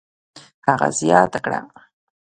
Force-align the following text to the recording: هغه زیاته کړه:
هغه 0.67 0.87
زیاته 0.97 1.39
کړه: 1.45 1.59